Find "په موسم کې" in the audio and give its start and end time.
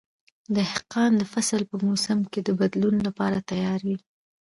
1.69-2.39